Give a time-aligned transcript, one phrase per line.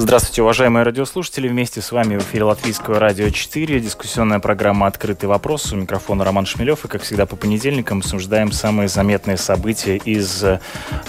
[0.00, 1.48] Здравствуйте, уважаемые радиослушатели.
[1.48, 3.80] Вместе с вами в эфире Латвийского радио 4.
[3.80, 5.72] Дискуссионная программа «Открытый вопрос».
[5.72, 6.84] У микрофона Роман Шмелев.
[6.84, 10.60] И, как всегда, по понедельникам обсуждаем самые заметные события из э,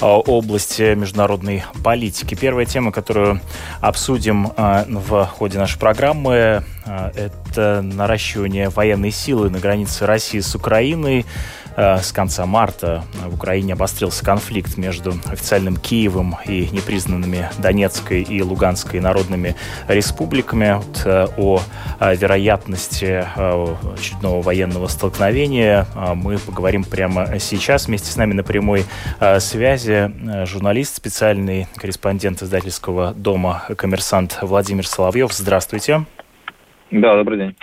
[0.01, 2.33] области международной политики.
[2.33, 3.41] Первая тема, которую
[3.79, 10.55] обсудим э, в ходе нашей программы, э, это наращивание военной силы на границе России с
[10.55, 11.27] Украиной.
[11.75, 18.41] Э, с конца марта в Украине обострился конфликт между официальным Киевом и непризнанными Донецкой и
[18.41, 19.55] Луганской народными
[19.87, 20.75] республиками.
[20.77, 21.61] Вот, э, о
[22.13, 27.87] вероятности э, очередного военного столкновения мы поговорим прямо сейчас.
[27.87, 28.85] Вместе с нами на прямой
[29.39, 30.11] связи
[30.45, 35.33] журналист, специальный корреспондент издательского дома «Коммерсант» Владимир Соловьев.
[35.33, 36.05] Здравствуйте.
[36.91, 37.55] Да, добрый день.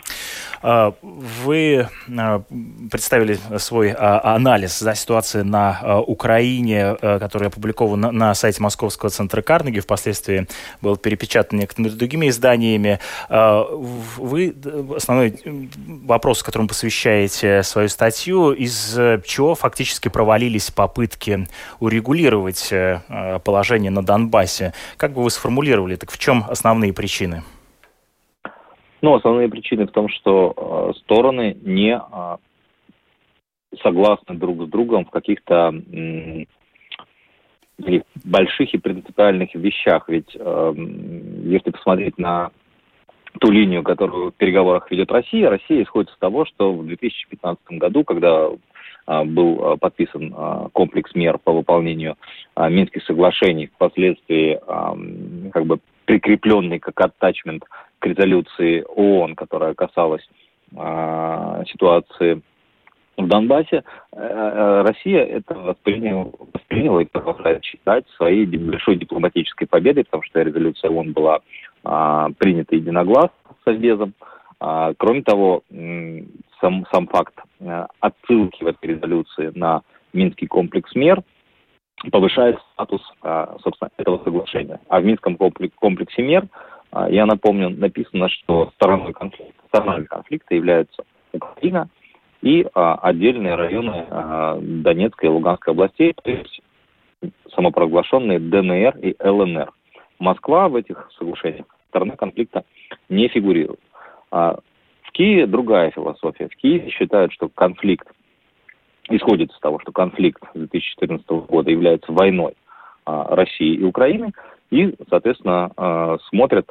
[0.62, 2.42] А, вы а,
[2.90, 9.80] представили свой а, анализ да, ситуации на Украине, который опубликован на сайте Московского центра Карнеги,
[9.80, 10.46] впоследствии
[10.80, 12.98] был перепечатан некоторыми другими изданиями.
[13.28, 14.54] Вы
[14.96, 15.38] основной
[15.86, 21.48] вопрос, которому посвящаете свою статью, из чего фактически провалились попытки
[21.80, 22.72] урегулировать
[23.44, 24.72] положение на Донбассе.
[24.96, 27.42] Как бы вы сформулировали, так в чем основные причины?
[29.06, 32.36] Ну, основные причины в том, что э, стороны не э,
[33.80, 36.44] согласны друг с другом в каких-то э,
[38.24, 40.08] больших и принципиальных вещах.
[40.08, 40.74] Ведь э,
[41.44, 42.50] если посмотреть на
[43.38, 48.02] ту линию, которую в переговорах ведет Россия, Россия исходит из того, что в 2015 году,
[48.02, 48.48] когда
[49.06, 52.16] э, был э, подписан э, комплекс мер по выполнению
[52.56, 54.58] Минских соглашений, впоследствии
[55.52, 57.62] как бы прикрепленный как аттачмент
[57.98, 60.26] к резолюции ООН, которая касалась
[60.72, 62.42] э, ситуации
[63.16, 70.04] в Донбассе, э, э, Россия это восприняла, восприняла и продолжает считать своей большой дипломатической победой,
[70.04, 71.40] потому что резолюция ООН была
[71.84, 73.30] э, принята единогласно
[73.64, 74.14] со Совбезом.
[74.60, 75.62] Э, кроме того,
[76.60, 79.82] сам, сам факт э, отсылки в этой резолюции на
[80.12, 81.22] Минский комплекс мер
[82.10, 84.80] повышает статус, э, собственно, этого соглашения.
[84.88, 86.48] А в Минском комплексе мер а,
[87.08, 91.88] я напомню, написано, что стороной конфликта, сторонами конфликта являются Украина
[92.42, 96.60] и а, отдельные районы а, Донецкой и Луганской областей, то есть
[97.54, 99.72] самопровозглашенные ДНР и ЛНР.
[100.18, 102.64] Москва в этих соглашениях сторона конфликта
[103.08, 103.80] не фигурирует.
[104.30, 104.58] А,
[105.02, 106.48] в Киеве другая философия.
[106.48, 108.08] В Киеве считают, что конфликт
[109.08, 112.54] исходит из того, что конфликт 2014 года является войной
[113.04, 114.32] а, России и Украины,
[114.70, 116.68] и, соответственно, а, смотрят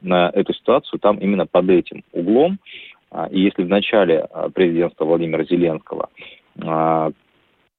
[0.00, 2.58] на эту ситуацию там именно под этим углом.
[3.10, 6.10] А, и если в начале а, президентства Владимира Зеленского
[6.62, 7.10] а,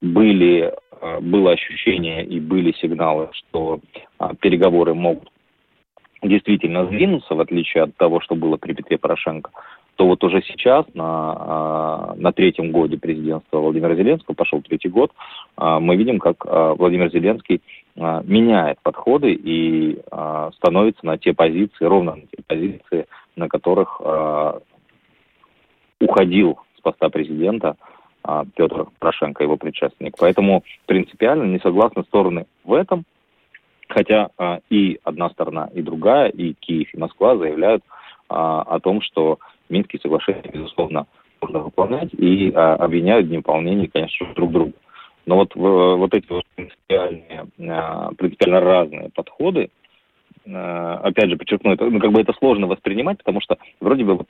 [0.01, 0.73] были,
[1.21, 3.79] было ощущение и были сигналы, что
[4.39, 5.29] переговоры могут
[6.21, 9.51] действительно сдвинуться, в отличие от того, что было при Петре Порошенко,
[9.99, 15.11] то вот уже сейчас, на, на третьем годе президентства Владимира Зеленского, пошел третий год,
[15.57, 17.61] мы видим, как Владимир Зеленский
[17.97, 19.99] меняет подходы и
[20.55, 23.99] становится на те позиции, ровно на те позиции, на которых
[25.99, 27.75] уходил с поста президента
[28.55, 30.15] Петр Порошенко, его предшественник.
[30.17, 33.03] Поэтому принципиально не согласны стороны в этом,
[33.89, 34.29] хотя
[34.69, 37.83] и одна сторона, и другая, и Киев, и Москва заявляют
[38.29, 41.05] о том, что Минские соглашения, безусловно,
[41.41, 44.73] нужно выполнять и а, обвиняют в невыполнении, конечно, друг друга.
[45.25, 49.69] Но вот, вот эти вот принципиальные, а, принципиально разные подходы,
[50.47, 54.15] а, опять же, подчеркну, это, ну, как бы это сложно воспринимать, потому что вроде бы
[54.15, 54.27] вот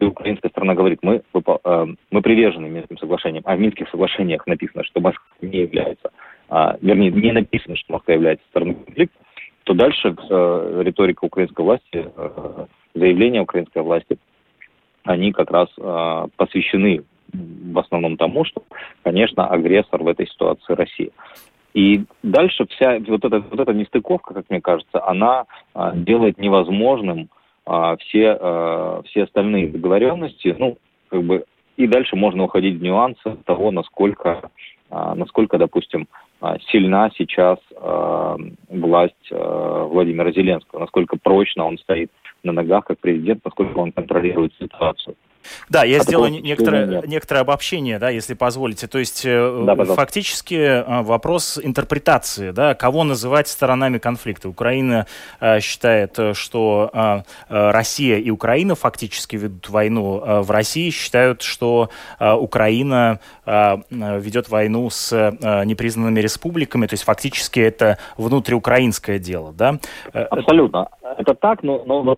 [0.00, 1.22] украинская сторона говорит, мы,
[1.64, 6.10] а, мы привержены Минским соглашениям, а в Минских соглашениях написано, что Москва не является,
[6.48, 9.18] а, вернее, не написано, что Москва является стороной конфликта,
[9.66, 14.16] то дальше э, риторика украинской власти, э, заявления украинской власти
[15.02, 17.02] они как раз э, посвящены
[17.32, 18.62] в основном тому, что,
[19.02, 21.10] конечно, агрессор в этой ситуации Россия.
[21.74, 27.28] И дальше вся вот эта, вот эта нестыковка, как мне кажется, она э, делает невозможным
[27.66, 30.54] э, все, э, все остальные договоренности.
[30.56, 30.78] Ну,
[31.08, 31.44] как бы,
[31.76, 34.48] и дальше можно уходить в нюансы того, насколько,
[34.90, 36.06] э, насколько допустим,
[36.70, 38.36] сильна сейчас э,
[38.68, 42.10] власть э, Владимира Зеленского, насколько прочно он стоит
[42.42, 45.16] на ногах как президент, насколько он контролирует ситуацию.
[45.68, 48.86] Да, я а сделаю некоторое, некоторое обобщение, да, если позволите.
[48.86, 54.48] То есть э, да, фактически э, вопрос интерпретации, да, кого называть сторонами конфликта.
[54.48, 55.06] Украина
[55.40, 60.22] э, считает, что э, э, Россия и Украина фактически ведут войну.
[60.24, 66.86] Э, в России считают, что э, Украина э, ведет войну с э, непризнанными республиками.
[66.86, 69.78] То есть фактически это внутриукраинское дело, да?
[70.12, 70.88] Абсолютно.
[71.18, 72.16] Это так, но, но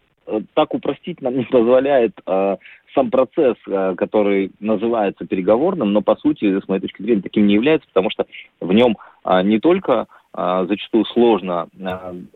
[0.55, 2.57] так упростить нам не позволяет э,
[2.95, 7.55] сам процесс, э, который называется переговорным, но по сути, с моей точки зрения, таким не
[7.55, 8.27] является, потому что
[8.61, 11.87] в нем э, не только э, зачастую сложно э,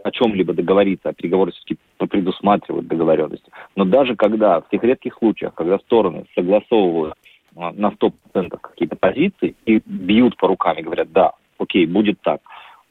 [0.05, 5.55] о чем-либо договориться, а переговоры все-таки предусматривают договоренности, но даже когда, в тех редких случаях,
[5.55, 7.15] когда стороны согласовывают
[7.57, 8.13] э, на 100%
[8.61, 12.41] какие-то позиции и бьют по рукам и говорят, да, окей, будет так,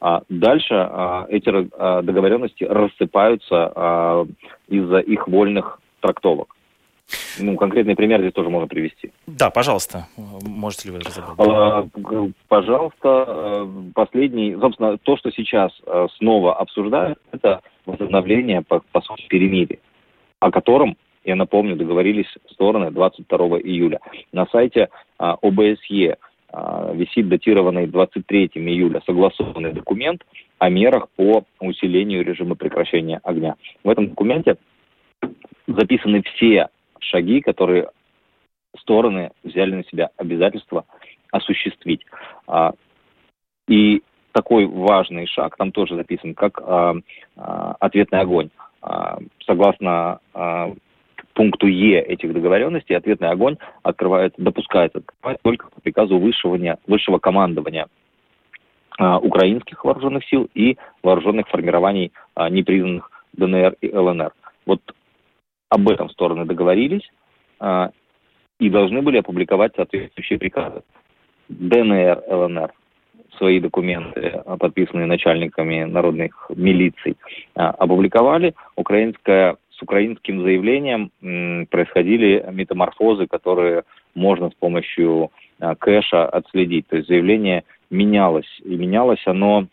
[0.02, 4.26] а дальше а, эти а, договоренности рассыпаются
[4.66, 6.56] из-за их вольных трактовок.
[7.38, 9.12] Ну, конкретный пример здесь тоже можно привести.
[9.26, 10.08] Да, пожалуйста.
[10.16, 12.34] Можете ли вы разобрать?
[12.48, 15.72] Пожалуйста, последний, собственно, то, что сейчас
[16.16, 19.78] снова обсуждают, это возобновление, по, по сути, перемирия,
[20.40, 24.00] о котором, я напомню, договорились стороны 22 июля.
[24.32, 24.88] На сайте
[25.18, 26.31] ОБСЕ а,
[26.92, 30.22] висит датированный 23 июля согласованный документ
[30.58, 33.56] о мерах по усилению режима прекращения огня.
[33.82, 34.56] В этом документе
[35.66, 36.68] записаны все
[37.00, 37.88] шаги, которые
[38.78, 40.84] стороны взяли на себя обязательство
[41.30, 42.04] осуществить.
[42.46, 42.72] А,
[43.68, 44.02] и
[44.32, 46.94] такой важный шаг там тоже записан, как а,
[47.80, 48.50] ответный огонь.
[49.46, 50.18] Согласно
[51.34, 57.86] пункту Е этих договоренностей ответный огонь открывается, допускается открывать только по приказу высшего, высшего командования
[58.98, 64.32] а, украинских вооруженных сил и вооруженных формирований а, непризнанных ДНР и ЛНР.
[64.66, 64.80] Вот
[65.70, 67.08] об этом стороны договорились
[67.58, 67.90] а,
[68.60, 70.82] и должны были опубликовать соответствующие приказы.
[71.48, 72.72] ДНР, ЛНР
[73.38, 77.16] свои документы, подписанные начальниками народных милиций,
[77.54, 78.54] опубликовали.
[78.76, 81.10] Украинская украинским заявлением
[81.70, 83.84] происходили метаморфозы, которые
[84.14, 85.30] можно с помощью
[85.60, 86.86] а, кэша отследить.
[86.88, 89.66] То есть заявление менялось, и менялось оно,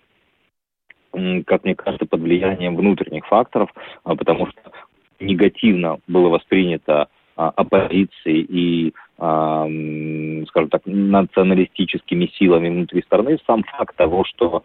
[1.46, 3.70] как мне кажется, под влиянием внутренних факторов,
[4.04, 4.72] а, потому что
[5.20, 14.24] негативно было воспринято а, оппозицией и, скажем так, националистическими силами внутри страны сам факт того,
[14.24, 14.64] что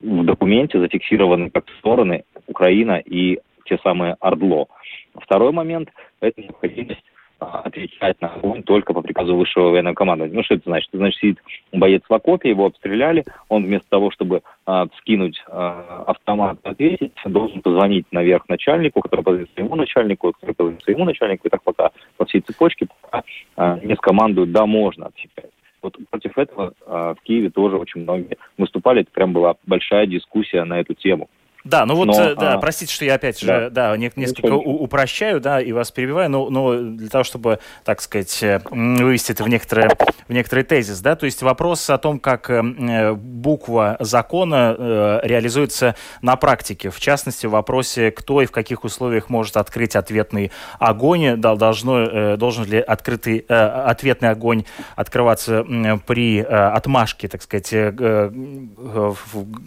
[0.00, 4.66] в документе зафиксированы как стороны Украина и те самые Ордло.
[5.14, 7.02] Второй момент– это необходимость
[7.40, 10.36] а, отвечать на огонь только по приказу высшего военного командования.
[10.36, 10.88] Ну, что это значит?
[10.90, 11.38] Это значит, сидит
[11.72, 17.60] боец в окопе, его обстреляли, он вместо того, чтобы а, скинуть а, автомат ответить, должен
[17.60, 22.24] позвонить наверх начальнику, который позвонит своему начальнику, который позвонит своему начальнику, и так пока по
[22.24, 23.24] всей цепочке, пока
[23.56, 25.50] а, не скомандуют, да, можно отвечать.
[25.82, 29.02] Вот против этого а, в Киеве тоже очень многие выступали.
[29.02, 31.28] Это прям была большая дискуссия на эту тему.
[31.64, 32.58] Да, ну вот, но, э, да, а...
[32.58, 33.60] простите, что я опять да.
[33.60, 38.02] же, да, несколько ну, упрощаю, да, и вас перебиваю, но, но для того, чтобы, так
[38.02, 39.88] сказать, э, вывести это в, некоторые,
[40.28, 46.36] в некоторый тезис, да, то есть вопрос о том, как э, буква закона реализуется на
[46.36, 52.36] практике, в частности, в вопросе, кто и в каких условиях может открыть ответный огонь, должно,
[52.36, 54.64] должен ли открытый ответный огонь
[54.96, 55.64] открываться
[56.06, 57.72] при отмашке, так сказать,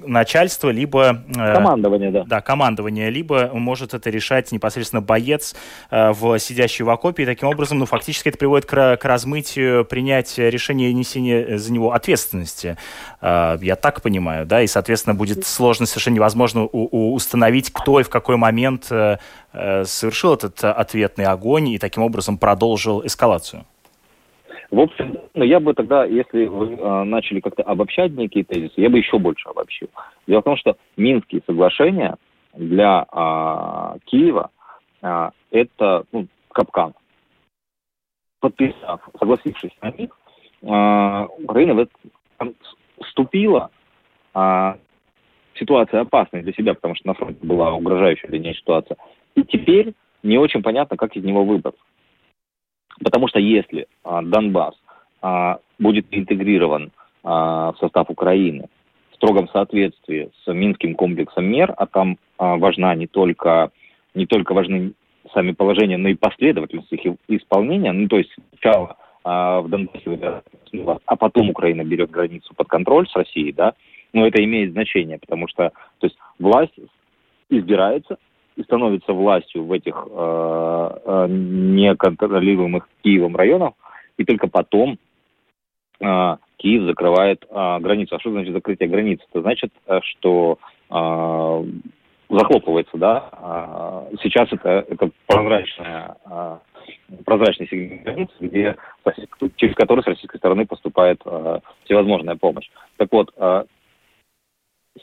[0.06, 1.24] начальства, либо...
[1.34, 2.24] Команда командование, да.
[2.28, 3.10] Да, командование.
[3.10, 5.56] Либо может это решать непосредственно боец,
[5.90, 7.24] э, в, сидящий в окопе.
[7.24, 11.94] И таким образом, ну, фактически это приводит к, к размытию принятия решения несения за него
[11.94, 12.78] ответственности.
[13.22, 14.62] Э, я так понимаю, да?
[14.62, 19.18] И, соответственно, будет сложно, совершенно невозможно у, у, установить, кто и в какой момент э,
[19.54, 23.66] э, совершил этот ответный огонь и таким образом продолжил эскалацию.
[24.70, 28.90] В общем, ну, я бы тогда, если вы э, начали как-то обобщать некие тезисы, я
[28.90, 29.90] бы еще больше обобщил.
[30.28, 32.18] Дело в том, что Минские соглашения
[32.54, 34.52] для э, Киева
[35.02, 36.94] э, это ну, капкан.
[38.42, 40.10] Подписав, согласившись на них,
[40.62, 42.54] э, Украина в это
[43.02, 43.70] вступила.
[44.36, 44.74] Э,
[45.56, 48.98] ситуация опасная для себя, потому что на фронте была угрожающая для нее ситуация.
[49.36, 49.94] И теперь
[50.24, 51.82] не очень понятно, как из него выбраться.
[53.04, 54.76] Потому что если а, Донбасс
[55.22, 56.92] а, будет интегрирован
[57.24, 58.70] а, в состав Украины
[59.12, 63.72] в строгом соответствии с Минским комплексом мер, а там а, важна не только,
[64.14, 64.94] не только важны
[65.34, 70.42] сами положения, но и последовательность их исполнения, ну то есть сначала а, в Донбассе,
[71.06, 73.74] а потом Украина берет границу под контроль с Россией, да,
[74.14, 76.74] но это имеет значение, потому что то есть власть
[77.50, 78.18] избирается
[78.58, 83.74] и становится властью в этих э, э, неконтролируемых Киевом районах,
[84.18, 84.98] и только потом
[86.00, 88.16] э, Киев закрывает э, границу.
[88.16, 89.24] А что значит закрытие границы?
[89.30, 90.58] Это значит, э, что
[90.90, 91.64] э,
[92.30, 93.30] захлопывается, да.
[93.32, 96.18] Э, сейчас это, это прозрачная,
[97.26, 98.76] прозрачный сегмент границы, где,
[99.58, 101.22] через который с российской стороны поступает
[101.84, 102.70] всевозможная помощь.
[102.98, 103.32] Так вот,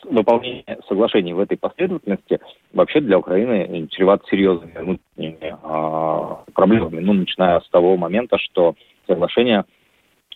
[0.04, 2.40] выполнение соглашений в этой последовательности
[2.72, 7.00] вообще для Украины чревато серьезными внутренними э, проблемами.
[7.00, 8.74] Ну, начиная с того момента, что
[9.06, 9.64] соглашения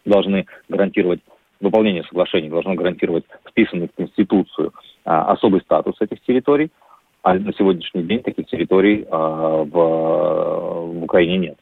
[0.04, 1.20] должны гарантировать
[1.60, 4.72] выполнение соглашений должно гарантировать вписанный в Конституцию
[5.04, 6.70] а, особый статус этих территорий,
[7.22, 11.58] а на сегодняшний день таких территорий а, в, в Украине нет.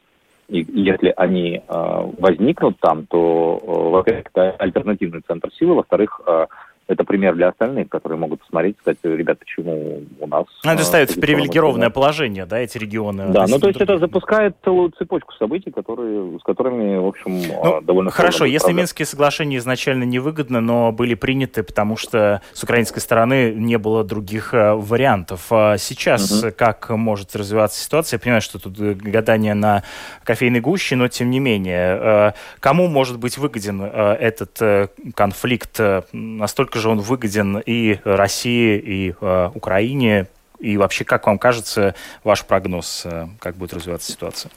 [0.49, 6.47] И если они а, возникнут там, то, во-первых, это альтернативный центр силы, во-вторых, а,
[6.89, 10.47] это пример для остальных, которые могут посмотреть, кстати, ребят, почему у нас...
[10.65, 13.29] Ну, это ставится в привилегированное положение, да, эти регионы?
[13.29, 17.81] Да, ну то есть это запускает целую цепочку событий, которые, с которыми, в общем, ну,
[17.81, 18.11] довольно...
[18.11, 23.79] Хорошо, если Минские соглашения изначально невыгодны, но были приняты, потому что с украинской стороны не
[23.79, 25.47] было других э, вариантов.
[25.51, 26.53] А сейчас угу.
[26.57, 28.19] как может развиваться ситуация?
[28.19, 29.83] Я понимаю, что тут гадание на
[30.25, 35.81] кофейной гуще, но тем не менее, э, кому может быть выгоден э, этот конфликт
[36.13, 40.27] настолько насколько же он выгоден и России, и э, Украине?
[40.59, 44.51] И вообще, как вам кажется, ваш прогноз, э, как будет развиваться ситуация?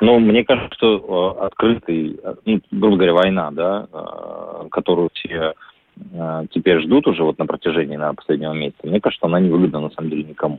[0.00, 5.54] Ну, мне кажется, что э, открытый, ну, грубо говоря, война, да, э, которую все
[5.96, 9.80] э, теперь ждут уже вот на протяжении на последнего месяца, мне кажется, она не выгодна
[9.80, 10.58] на самом деле никому.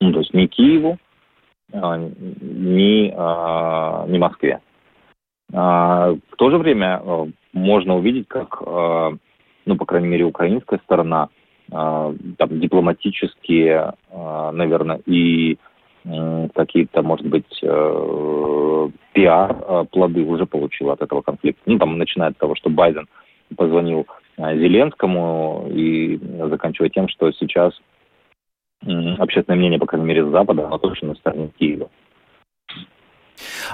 [0.00, 0.98] Ну, то есть ни Киеву,
[1.72, 2.10] э,
[2.40, 4.60] ни, э, ни Москве.
[5.52, 8.60] А, в то же время э, можно увидеть, как
[9.66, 11.28] ну, по крайней мере, украинская сторона,
[11.70, 15.58] э, там, дипломатические, э, наверное, и
[16.54, 21.62] какие-то, может быть, э, пиар-плоды уже получила от этого конфликта.
[21.64, 23.08] Ну, там, начиная от того, что Байден
[23.56, 24.06] позвонил
[24.36, 27.72] Зеленскому и заканчивая тем, что сейчас
[28.82, 31.88] общественное мнение, по крайней мере, с Запада, оно точно на стороне Киева.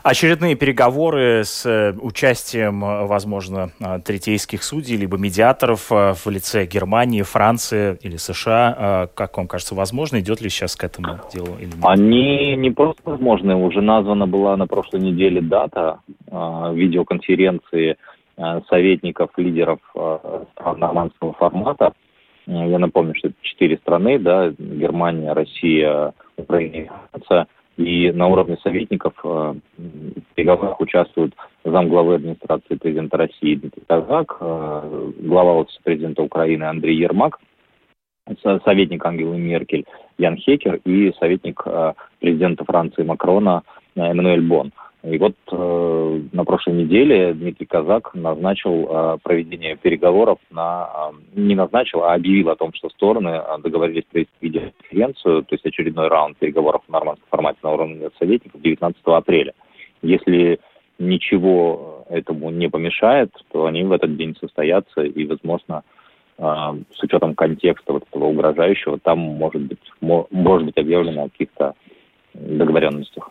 [0.02, 7.23] Очередные переговоры с э, участием, э, возможно, э, третейских судей, либо медиаторов в лице Германии,
[7.23, 9.09] Франции или США.
[9.14, 10.21] Как вам кажется, возможно?
[10.21, 11.57] Идет ли сейчас к этому делу?
[11.59, 11.79] Или нет?
[11.83, 13.55] Они не просто возможны.
[13.57, 16.00] Уже названа была на прошлой неделе дата
[16.31, 17.97] видеоконференции
[18.69, 21.93] советников, лидеров стран нормандского формата.
[22.47, 27.47] Я напомню, что это четыре страны, да, Германия, Россия, Украина и Франция–
[27.81, 31.35] и на уровне советников э, в переговорах участвуют
[31.65, 37.39] замглавы администрации президента России Дмитрий Казак, э, глава офиса президента Украины Андрей Ермак,
[38.65, 39.87] советник Ангелы Меркель
[40.19, 43.63] Ян Хекер и советник э, президента Франции Макрона
[43.97, 44.73] Эммануэль Бон.
[45.02, 50.90] И вот э, на прошлой неделе Дмитрий Казак назначил э, проведение переговоров на...
[50.95, 55.64] Э, не назначил, а объявил о том, что стороны э, договорились провести видеоконференцию, то есть
[55.64, 59.54] очередной раунд переговоров в нормандском формате на уровне советников 19 апреля.
[60.02, 60.61] Если
[60.99, 65.83] ничего этому не помешает, то они в этот день состоятся, и, возможно,
[66.37, 71.75] э, с учетом контекста вот этого угрожающего, там может быть, может быть объявлено каких-то
[72.35, 73.31] договоренностях.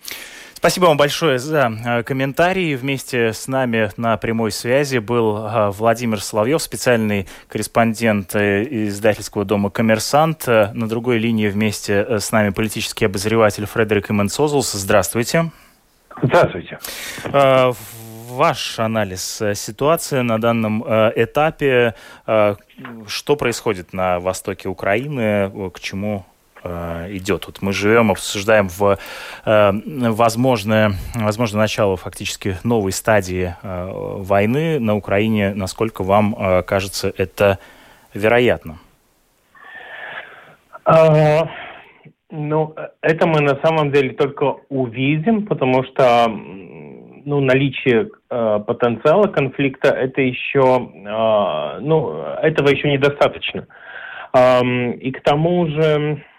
[0.59, 2.75] Спасибо вам большое за э, комментарии.
[2.75, 9.69] Вместе с нами на прямой связи был э, Владимир Соловьев, специальный корреспондент э, издательского дома
[9.69, 10.47] «Коммерсант».
[10.47, 14.73] На другой линии вместе с нами политический обозреватель Фредерик Именсозулс.
[14.73, 15.49] Здравствуйте.
[16.21, 16.77] Здравствуйте.
[17.23, 21.95] Ваш анализ ситуации на данном этапе.
[23.07, 25.71] Что происходит на востоке Украины?
[25.73, 26.25] К чему
[26.63, 27.47] идет.
[27.47, 28.97] Вот мы живем, обсуждаем в
[29.45, 29.71] э,
[30.09, 35.53] возможное, возможное начало фактически новой стадии э, войны на Украине.
[35.55, 37.59] Насколько вам э, кажется это
[38.13, 38.79] вероятно?
[40.85, 41.47] А,
[42.31, 49.89] ну, это мы на самом деле только увидим, потому что ну, наличие э, потенциала конфликта
[49.89, 53.67] это еще, э, ну, этого еще недостаточно.
[54.33, 56.23] Э, и к тому же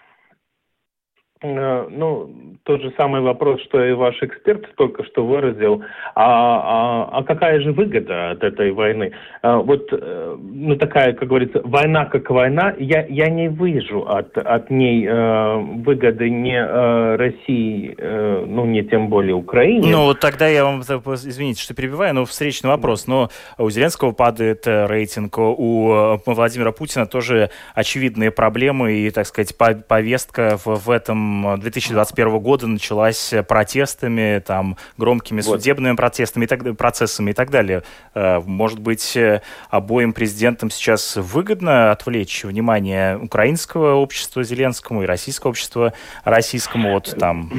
[1.43, 2.29] ну,
[2.63, 5.81] тот же самый вопрос, что и ваш эксперт только что выразил.
[6.13, 9.11] А, а, а какая же выгода от этой войны?
[9.41, 14.37] А, вот, э, ну, такая, как говорится, война как война, я, я не вижу от,
[14.37, 19.89] от ней э, выгоды не э, России, э, ну, не тем более Украине.
[19.89, 23.07] Ну, вот тогда я вам, извините, что перебиваю, но встречный вопрос.
[23.07, 30.57] Но у Зеленского падает рейтинг, у Владимира Путина тоже очевидные проблемы и, так сказать, повестка
[30.63, 35.59] в, в этом 2021 года началась протестами, там, громкими вот.
[35.59, 37.83] судебными протестами и так, процессами и так далее.
[38.13, 45.51] Э, может быть, э, обоим президентам сейчас выгодно отвлечь внимание украинского общества Зеленскому и российского
[45.51, 47.51] общества российскому от там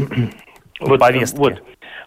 [0.81, 1.37] вот, повестки?
[1.37, 1.62] Вот.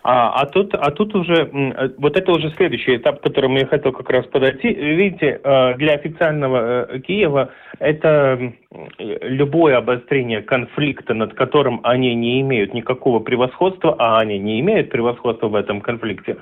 [0.07, 3.65] А, а, тут, а тут уже, э, вот это уже следующий этап, к которому я
[3.65, 4.71] хотел как раз подойти.
[4.71, 8.53] Видите, э, для официального э, Киева это
[8.99, 15.47] любое обострение конфликта, над которым они не имеют никакого превосходства, а они не имеют превосходства
[15.47, 16.37] в этом конфликте,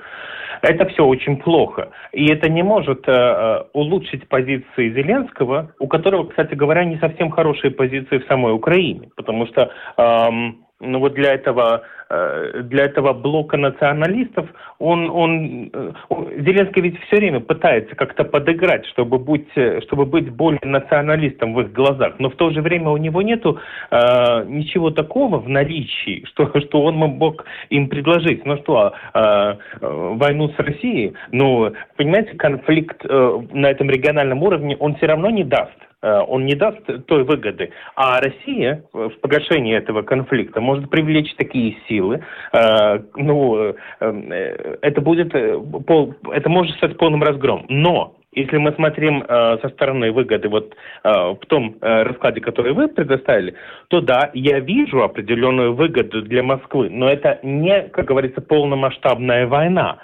[0.60, 1.88] это все очень плохо.
[2.12, 7.70] И это не может э, улучшить позиции Зеленского, у которого, кстати говоря, не совсем хорошие
[7.70, 13.56] позиции в самой Украине, потому что эм, ну вот для этого Э, для этого блока
[13.56, 14.46] националистов,
[14.78, 19.48] он, он, э, он, Зеленский ведь все время пытается как-то подыграть, чтобы быть,
[19.84, 23.58] чтобы быть более националистом в их глазах, но в то же время у него нету
[23.90, 28.44] э, ничего такого в наличии, что, что он мог им предложить.
[28.44, 34.76] Ну что, э, э, войну с Россией, ну, понимаете, конфликт э, на этом региональном уровне
[34.78, 35.78] он все равно не даст.
[36.04, 37.70] Э, он не даст той выгоды.
[37.96, 45.34] А Россия в погашении этого конфликта может привлечь такие силы, э, ну, э, это будет,
[45.34, 47.64] это может стать полным разгром.
[47.70, 52.74] Но если мы смотрим э, со стороны выгоды вот э, в том э, раскладе, который
[52.74, 53.54] вы предоставили,
[53.88, 59.98] то да, я вижу определенную выгоду для Москвы, но это не, как говорится, полномасштабная война.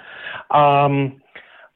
[0.49, 0.89] А,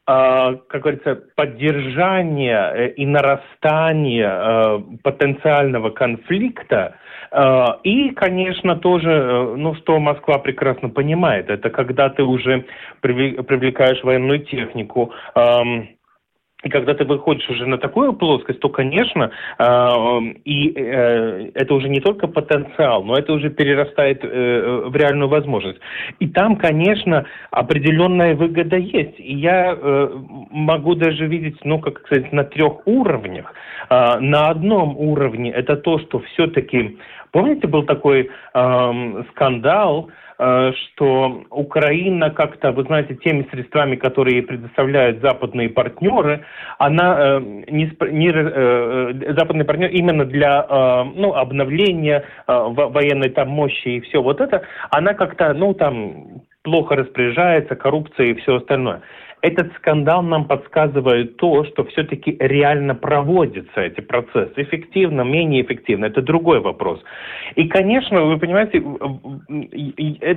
[0.05, 6.95] как говорится, поддержание э, и нарастание э, потенциального конфликта.
[7.31, 12.65] Э, и, конечно, тоже, ну, что Москва прекрасно понимает, это когда ты уже
[13.01, 15.11] привлекаешь военную технику,
[16.65, 19.29] и когда ты выходишь уже на такую плоскость, то, конечно,
[19.59, 25.29] э, и э, это уже не только потенциал, но это уже перерастает э, в реальную
[25.29, 25.79] возможность.
[26.19, 29.19] И там, конечно, определенная выгода есть.
[29.19, 30.09] И я э,
[30.49, 33.53] могу даже видеть, ну, как сказать, на трех уровнях.
[33.91, 36.97] Э, на одном уровне это то, что все-таки,
[37.31, 45.21] помните, был такой э, скандал, Э, что Украина как-то, вы знаете, теми средствами, которые предоставляют
[45.21, 46.45] западные партнеры,
[46.77, 50.65] она э, не, не э, западный партнер именно для
[51.15, 57.75] ну, обновления военной там мощи и все вот это, она как-то, ну там плохо распоряжается,
[57.75, 59.01] коррупция и все остальное
[59.45, 64.53] этот скандал нам подсказывает то, что все-таки реально проводятся эти процессы.
[64.55, 66.99] Эффективно, менее эффективно, это другой вопрос.
[67.53, 70.35] И, конечно, вы понимаете, э,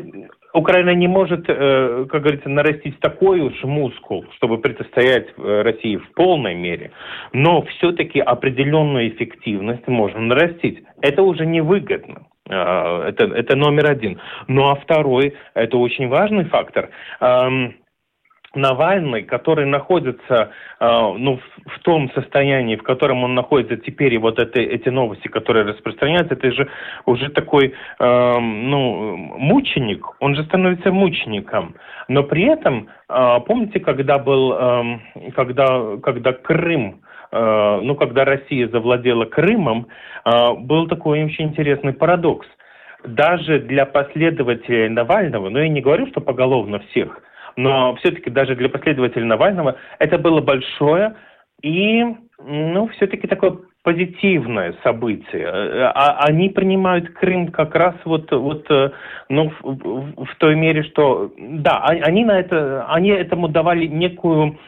[0.52, 6.12] Украина не может, э, как говорится, нарастить такой уж мускул, чтобы противостоять э, России в
[6.12, 6.90] полной мере,
[7.32, 10.82] но все-таки определенную эффективность можно нарастить.
[11.00, 12.26] Это уже невыгодно.
[12.46, 14.20] Это, это номер один.
[14.46, 16.88] Ну а второй, это очень важный фактор.
[18.58, 20.86] Навальный, который находится э,
[21.18, 25.28] ну, в, в том состоянии, в котором он находится теперь, и вот это, эти новости,
[25.28, 26.68] которые распространяются, это же
[27.06, 31.74] уже такой э, ну, мученик, он же становится мучеником.
[32.08, 34.98] Но при этом, э, помните, когда был, э,
[35.34, 39.86] когда, когда Крым э, ну, когда Россия завладела Крымом,
[40.24, 42.46] э, был такой очень интересный парадокс.
[43.04, 47.20] Даже для последователей Навального, ну, я не говорю, что поголовно всех,
[47.56, 51.14] но все-таки даже для последователей Навального это было большое
[51.62, 52.04] и,
[52.38, 55.48] ну, все-таки такое позитивное событие.
[55.94, 58.68] А они принимают Крым как раз вот, вот
[59.28, 64.58] ну, в, в той мере, что, да, они на это, они этому давали некую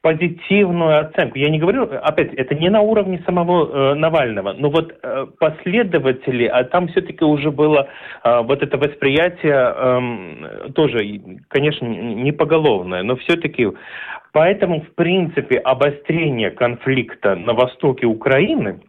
[0.00, 1.38] позитивную оценку.
[1.38, 6.44] Я не говорю, опять, это не на уровне самого э, Навального, но вот э, последователи,
[6.46, 7.88] а там все-таки уже было
[8.24, 13.68] э, вот это восприятие э, тоже, конечно, не поголовное, но все-таки
[14.32, 18.80] поэтому, в принципе, обострение конфликта на востоке Украины–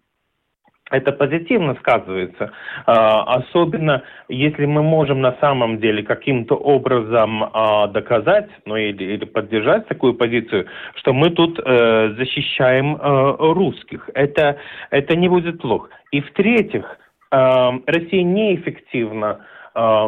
[0.90, 2.52] это позитивно сказывается,
[2.86, 9.26] а, особенно если мы можем на самом деле каким-то образом а, доказать, ну или, или
[9.26, 14.10] поддержать такую позицию, что мы тут э, защищаем э, русских.
[14.14, 14.58] Это,
[14.90, 15.90] это не будет плохо.
[16.12, 16.98] И в-третьих,
[17.32, 19.46] Россия неэффективна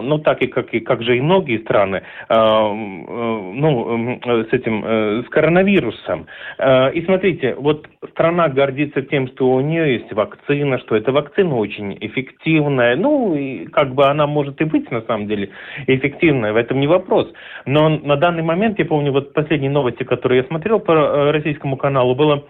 [0.02, 5.24] ну, так и как, и как же и многие страны, а, ну, с этим, э,
[5.24, 6.28] с коронавирусом.
[6.58, 11.56] А, и смотрите, вот страна гордится тем, что у нее есть вакцина, что эта вакцина
[11.56, 15.50] очень эффективная, ну, и как бы она может и быть, на самом деле,
[15.88, 17.32] эффективная, в этом не вопрос.
[17.66, 21.78] Но на данный момент, я помню, вот последние новости, которые я смотрел по э, российскому
[21.78, 22.44] каналу, было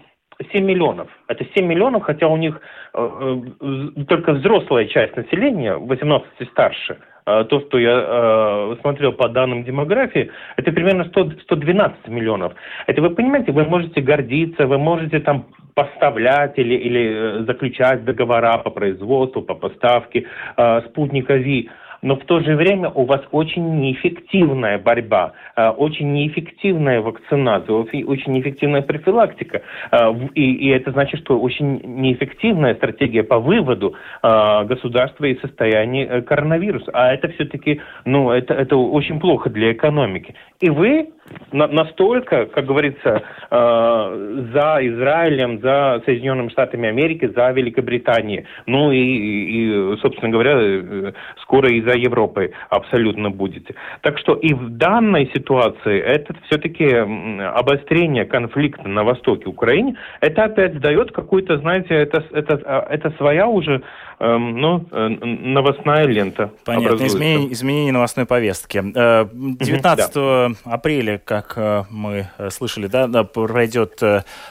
[0.50, 1.08] 7 миллионов.
[1.28, 2.60] Это 7 миллионов, хотя у них
[2.94, 6.98] э, э, только взрослая часть населения, 18 и старше.
[7.24, 12.52] Э, то, что я э, смотрел по данным демографии, это примерно 100, 112 миллионов.
[12.86, 18.58] Это вы понимаете, вы можете гордиться, вы можете там поставлять или, или э, заключать договора
[18.58, 21.70] по производству, по поставке э, спутника ВИ
[22.02, 28.32] но в то же время у вас очень неэффективная борьба, э, очень неэффективная вакцинация, очень
[28.32, 29.62] неэффективная профилактика.
[29.92, 36.22] Э, и, и это значит, что очень неэффективная стратегия по выводу э, государства из состояния
[36.22, 36.90] коронавируса.
[36.92, 40.34] А это все-таки, ну, это, это очень плохо для экономики.
[40.60, 41.10] И вы
[41.52, 48.44] настолько, как говорится, за Израилем, за Соединенными Штатами Америки, за Великобританией.
[48.66, 53.74] Ну и, и собственно говоря, скоро и за Европой абсолютно будете.
[54.00, 60.78] Так что и в данной ситуации это все-таки обострение конфликта на востоке Украины, это опять
[60.80, 63.82] дает какую-то, знаете, это, это, а, это своя уже
[64.18, 66.50] эм, ну, э, новостная лента.
[66.64, 67.06] Понятно.
[67.06, 68.78] Изменение, изменение новостной повестки.
[68.82, 74.00] 19 э, апреля, как э, мы слышали, да, пройдет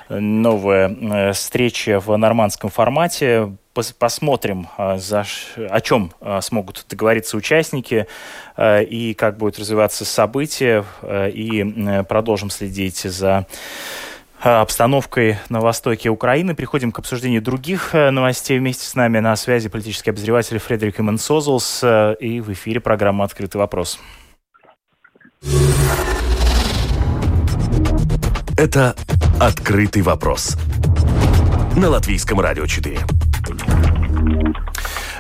[0.10, 8.08] новая встреча в нормандском формате посмотрим, а, за, о чем а, смогут договориться участники
[8.56, 10.86] а, и как будут развиваться события.
[11.04, 13.46] И продолжим следить за
[14.40, 16.56] обстановкой на востоке Украины.
[16.56, 18.58] Приходим к обсуждению других новостей.
[18.60, 21.84] Вместе с нами на связи политический обозреватель Фредерик Именсозлс
[22.20, 24.00] и в эфире программа «Открытый вопрос».
[28.58, 28.96] Это
[29.40, 30.58] «Открытый вопрос»
[31.76, 33.00] на Латвийском радио 4.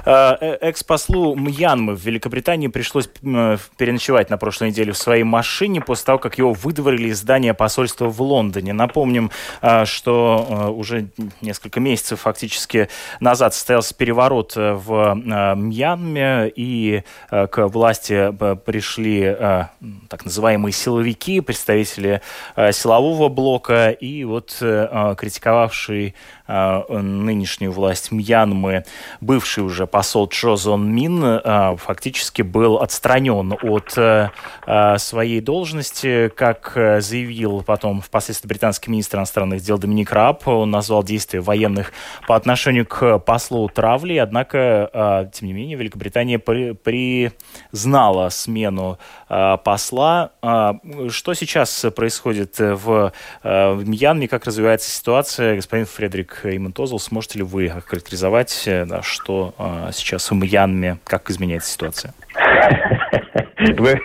[0.05, 6.05] Э, э, экс-послу Мьянмы в Великобритании пришлось переночевать на прошлой неделе в своей машине после
[6.05, 8.73] того, как его выдворили из здания посольства в Лондоне.
[8.73, 11.07] Напомним, э, что уже
[11.41, 15.13] несколько месяцев фактически назад состоялся переворот в
[15.55, 18.31] Мьянме, и к власти
[18.65, 19.35] пришли
[20.09, 22.21] так называемые силовики, представители
[22.55, 26.15] силового блока, и вот критиковавший
[26.89, 28.83] нынешнюю власть Мьянмы,
[29.21, 34.29] бывший уже посол Чжо Зон Мин э, фактически был отстранен от э,
[34.97, 40.47] своей должности, как заявил потом впоследствии британский министр иностранных дел Доминик Раб.
[40.47, 41.93] Он назвал действия военных
[42.27, 50.31] по отношению к послу травли, однако, тем не менее, Великобритания при, признала смену посла.
[51.09, 55.55] Что сейчас происходит в Мьянме, как развивается ситуация?
[55.55, 58.67] Господин Фредерик Иментозл, сможете ли вы охарактеризовать,
[59.01, 59.53] что
[59.91, 60.97] сейчас в Мьянме?
[61.05, 62.13] Как изменяется ситуация?
[63.77, 64.01] Вы,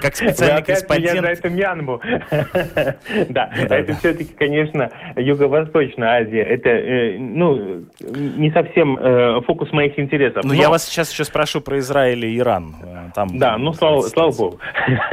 [0.00, 1.20] как специальный корреспондент.
[1.20, 2.00] за эту Мьянму.
[3.28, 6.42] да, это все-таки, конечно, Юго-Восточная Азия.
[6.42, 10.44] Это, э, ну, не совсем э, фокус моих интересов.
[10.44, 12.74] Ну, я вас сейчас еще спрошу про Израиль и Иран.
[12.82, 14.60] Э, там, да, ну, слава, слава богу.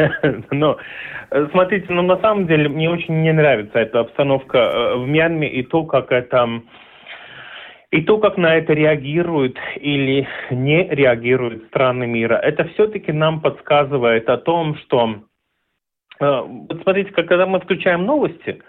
[0.51, 0.77] Но,
[1.51, 5.83] смотрите, ну, на самом деле, мне очень не нравится эта обстановка в Мьянме и то,
[5.83, 6.61] как это
[7.91, 14.29] и то, как на это реагируют или не реагируют страны мира, это все-таки нам подсказывает
[14.29, 15.19] о том, что
[16.19, 18.61] э, вот смотрите, когда мы включаем новости,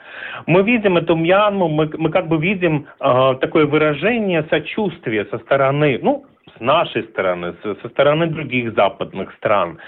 [0.46, 5.98] мы видим эту Мьянму, мы, мы как бы видим э, такое выражение сочувствия со стороны,
[6.00, 6.24] ну,
[6.58, 9.78] с нашей стороны, со, стороны других западных стран.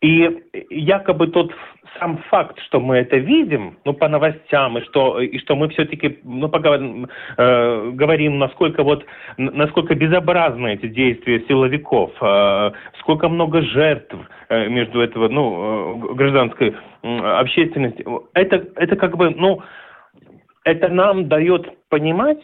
[0.00, 1.52] И якобы тот
[1.98, 6.18] сам факт, что мы это видим, ну, по новостям, и что, и что мы все-таки,
[6.22, 9.04] ну, поговорим, э, говорим, насколько вот,
[9.36, 14.14] насколько безобразны эти действия силовиков, э, сколько много жертв
[14.48, 18.04] э, между этого, ну, э, гражданской э, общественности.
[18.34, 19.62] Это, это как бы, ну,
[20.64, 22.38] это нам дает понимать,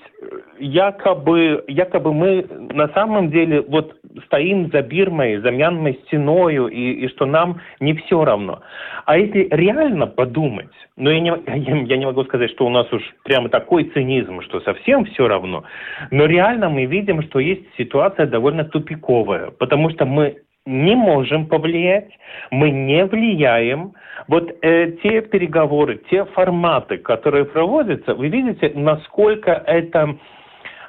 [0.59, 3.95] якобы, якобы мы на самом деле вот
[4.27, 8.63] стоим за Бирмой, за Мьянмой стеною, и, и что нам не все равно.
[9.05, 12.91] А если реально подумать, ну я не, я, я не могу сказать, что у нас
[12.93, 15.65] уж прямо такой цинизм, что совсем все равно,
[16.11, 22.11] но реально мы видим, что есть ситуация довольно тупиковая, потому что мы не можем повлиять,
[22.51, 23.93] мы не влияем.
[24.29, 30.17] Вот э, те переговоры, те форматы, которые проводятся, вы видите, насколько это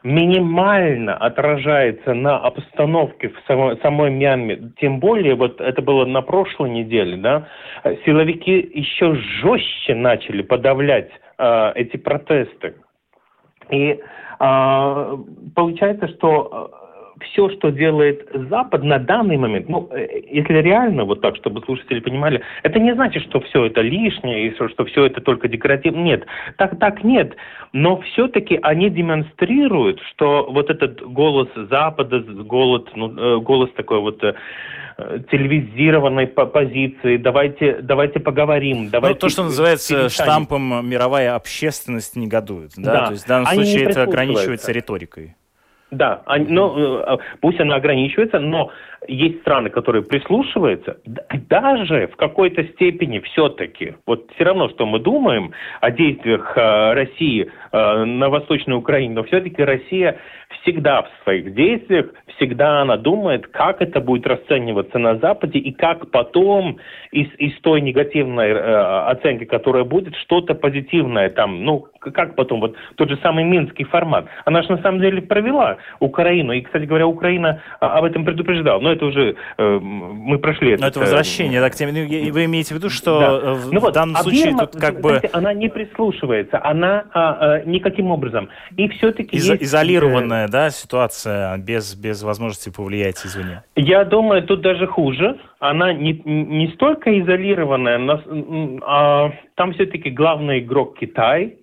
[0.04, 4.72] минимально отражается на обстановке в самой, самой Мьянме.
[4.80, 7.48] Тем более, вот это было на прошлой неделе, да,
[8.06, 12.76] силовики еще жестче начали подавлять э, эти протесты.
[13.72, 14.00] И
[14.40, 15.18] э,
[15.56, 16.85] получается, что
[17.22, 22.00] все, что делает Запад на данный момент, ну, э, если реально, вот так, чтобы слушатели
[22.00, 26.02] понимали, это не значит, что все это лишнее, и что, все это только декоративно.
[26.02, 26.26] Нет,
[26.58, 27.36] так, так нет.
[27.74, 34.24] Но все-таки они демонстрируют, что вот этот голос Запада, голос, ну, э, голос такой вот
[34.24, 34.34] э,
[35.32, 38.90] телевизированной позиции, давайте, давайте поговорим.
[38.90, 42.72] Давайте ну, то, что называется штампом мировая общественность негодует.
[42.78, 42.94] Да?
[42.94, 43.06] Да.
[43.08, 45.36] То есть в данном Они случае это ограничивается риторикой.
[45.92, 47.06] Да, они, ну,
[47.42, 48.72] пусть она ограничивается, но
[49.08, 50.98] есть страны, которые прислушиваются,
[51.48, 53.96] даже в какой-то степени все-таки.
[54.08, 59.62] Вот все равно, что мы думаем о действиях э, России на Восточной Украине, но все-таки
[59.62, 60.18] Россия
[60.62, 66.12] всегда в своих действиях, всегда она думает, как это будет расцениваться на Западе и как
[66.12, 66.78] потом
[67.12, 68.76] из, из той негативной э,
[69.08, 74.26] оценки, которая будет, что-то позитивное там, ну, как потом, вот тот же самый минский формат.
[74.46, 78.92] Она же на самом деле провела Украину, и, кстати говоря, Украина об этом предупреждала, но
[78.92, 80.82] это уже э, мы прошли это.
[80.82, 81.92] Но это возвращение, да, к теме.
[81.92, 83.54] Ну, вы имеете в виду, что да.
[83.54, 85.22] в, ну, вот, данном а случае тут как бы...
[85.34, 88.50] Она не прислушивается, она а, а, никаким образом.
[88.78, 89.64] И все-таки Из, есть...
[89.64, 93.64] Изолированная, да, ситуация, без, без возможности повлиять извне?
[93.76, 95.38] Я думаю, тут даже хуже.
[95.60, 98.00] Она не, не столько изолированная,
[98.86, 101.58] а там все-таки главный игрок Китай,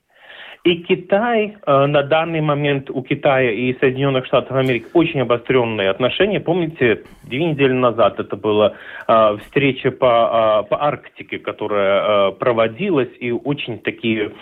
[0.65, 6.39] и Китай, э, на данный момент у Китая и Соединенных Штатов Америки очень обостренные отношения.
[6.39, 8.75] Помните, две недели назад это была
[9.09, 14.33] э, встреча по, э, по Арктике, которая проводилась, и очень такие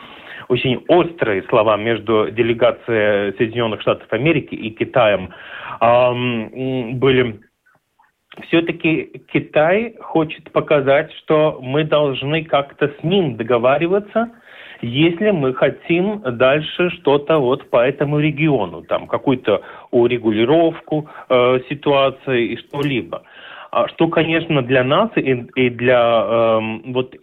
[0.48, 5.32] очень острые слова между делегацией Соединенных Штатов Америки и Китаем
[6.98, 7.40] были
[8.48, 14.30] все-таки Китай хочет показать, что мы должны как-то с ним договариваться,
[14.82, 22.56] если мы хотим дальше что-то вот по этому региону, там какую-то урегулировку э, ситуации и
[22.56, 23.22] что-либо.
[23.72, 27.14] А что, конечно, для нас и, и для э, вот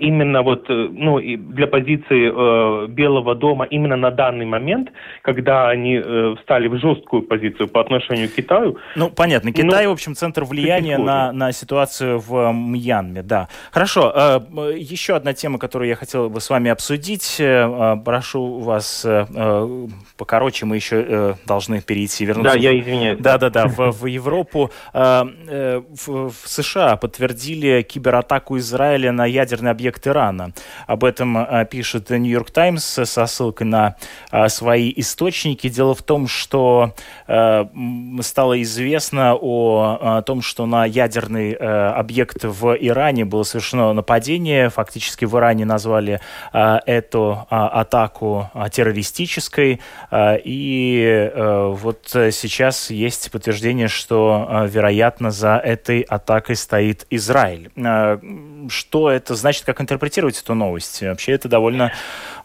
[0.00, 4.90] именно вот э, ну и для позиции э, Белого дома именно на данный момент,
[5.22, 8.76] когда они э, встали в жесткую позицию по отношению к Китаю.
[8.96, 13.48] Ну понятно, Китай, ну, в общем, центр влияния на на ситуацию в Мьянме, да.
[13.72, 14.40] Хорошо, э,
[14.76, 17.36] еще одна тема, которую я хотел бы с вами обсудить.
[17.40, 19.86] Э, прошу вас э, э,
[20.16, 22.54] покороче, мы еще э, должны перейти, вернуться.
[22.54, 23.18] Да, я извиняюсь.
[23.20, 24.70] Да, да, да, в, в Европу.
[24.92, 30.52] Э, э, в, в США подтвердили кибератаку Израиля на ядерный объект Ирана.
[30.86, 33.96] Об этом а, пишет Нью-Йорк Таймс со ссылкой на
[34.30, 35.68] а, свои источники.
[35.68, 36.94] Дело в том, что
[37.26, 37.68] а,
[38.22, 44.70] стало известно о том, что на ядерный объект в Иране было совершено нападение.
[44.70, 46.20] Фактически в Иране назвали
[46.52, 49.80] эту атаку террористической.
[50.14, 57.70] И вот сейчас есть подтверждение, что, вероятно, за этой атакой стоит Израиль.
[57.76, 58.18] Э,
[58.68, 61.02] что это значит, как интерпретировать эту новость?
[61.02, 61.92] Вообще это довольно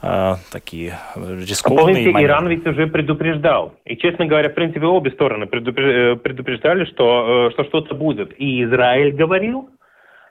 [0.02, 3.74] э, такие рискованные Помните, Иран ведь уже предупреждал.
[3.86, 8.34] И, честно говоря, в принципе, обе стороны э, предупреждали, что, э, что что-то будет.
[8.40, 9.75] И Израиль говорил, а,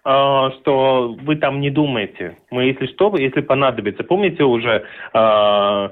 [0.04, 2.36] что вы там не думаете.
[2.50, 4.04] Мы, если что, если понадобится.
[4.04, 5.88] Помните, уже э,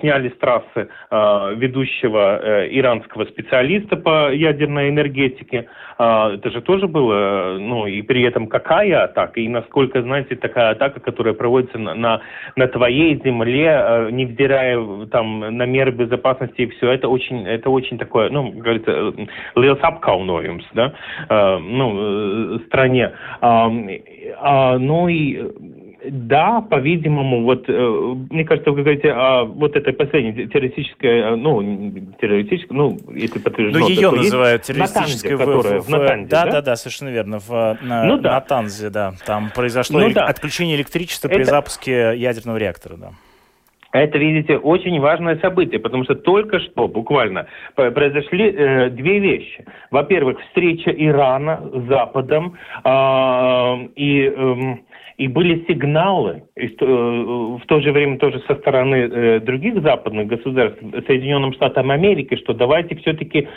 [0.00, 5.66] сняли с трассы э, ведущего э, иранского специалиста по ядерной энергетике.
[5.98, 10.70] Э, это же тоже было, ну, и при этом какая атака, и насколько, знаете, такая
[10.70, 12.20] атака, которая проводится на, на,
[12.54, 17.98] на твоей земле, э, невзирая там на меры безопасности и все, это очень, это очень
[17.98, 19.12] такое, ну, говорится,
[19.56, 20.92] лилсапкауноймс, да,
[21.28, 23.12] э, ну, э, стране.
[23.40, 23.55] Э,
[24.38, 25.42] а, ну и
[26.10, 31.92] да, по-видимому, вот э, мне кажется, вы говорите о вот этой последней террористической, э, ну,
[32.20, 33.80] террористической, ну, если подтверждено.
[33.80, 37.08] Ну, ее называют террористической Натанзе, в, которая, в, в, Натанзе, да, да, да, да, совершенно
[37.08, 38.32] верно, в на, ну, да.
[38.32, 40.26] Натанзе, да, там произошло ну, да.
[40.26, 41.36] отключение электричества Это...
[41.36, 43.10] при запуске ядерного реактора, да.
[43.96, 49.64] Это, видите, очень важное событие, потому что только что буквально произошли э, две вещи.
[49.90, 54.76] Во-первых, встреча Ирана с Западом э, и э,
[55.18, 61.52] и были сигналы, и в то же время тоже со стороны других западных государств, Соединенным
[61.54, 63.48] Штатам Америки, что давайте все-таки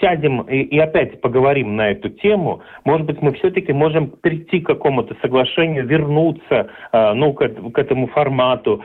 [0.00, 2.62] сядем и, опять поговорим на эту тему.
[2.84, 7.42] Может быть, мы все-таки можем прийти к какому-то соглашению, вернуться ну, к,
[7.78, 8.82] этому формату,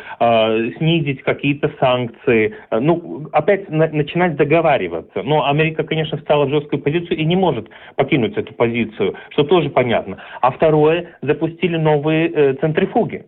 [0.78, 5.24] снизить какие-то санкции, ну, опять на, начинать договариваться.
[5.24, 9.70] Но Америка, конечно, встала в жесткую позицию и не может покинуть эту позицию, что тоже
[9.70, 10.18] понятно.
[10.42, 11.78] А второе, запустили
[12.08, 13.26] новые э, центрифуги.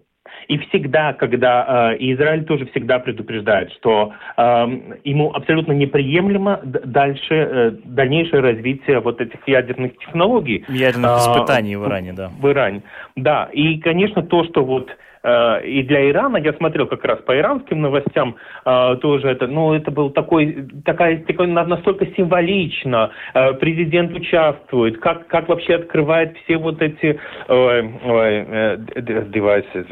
[0.48, 4.42] И всегда, когда э, Израиль тоже всегда предупреждает, что э,
[5.04, 10.66] ему абсолютно неприемлемо дальше э, дальнейшее развитие вот этих ядерных технологий.
[10.70, 12.32] Ядерных э, испытаний в Иране, да.
[12.40, 12.82] В Иране,
[13.16, 13.50] да.
[13.54, 17.82] И, конечно, то, что вот Э, и для Ирана, я смотрел как раз по иранским
[17.82, 25.00] новостям э, тоже это, ну, это был такой, такая, такой настолько символично, э, президент участвует,
[25.00, 27.20] как, как вообще открывает все вот эти
[29.30, 29.86] девайсы,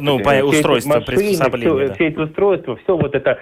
[0.00, 3.38] ну, по устройства, приспособления, все, все эти устройства, все вот это